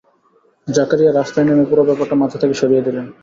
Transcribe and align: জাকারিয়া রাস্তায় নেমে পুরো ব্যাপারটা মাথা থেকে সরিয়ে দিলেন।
জাকারিয়া 0.67 1.11
রাস্তায় 1.11 1.45
নেমে 1.47 1.65
পুরো 1.69 1.83
ব্যাপারটা 1.87 2.15
মাথা 2.21 2.37
থেকে 2.41 2.55
সরিয়ে 2.61 2.85
দিলেন। 2.87 3.05